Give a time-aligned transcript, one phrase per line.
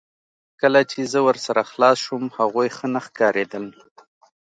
[0.61, 3.65] کله چې زه ورسره خلاص شوم هغوی ښه نه ښکاریدل